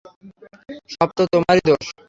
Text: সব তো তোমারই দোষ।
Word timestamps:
সব 0.93 1.09
তো 1.17 1.23
তোমারই 1.33 1.61
দোষ। 1.67 1.85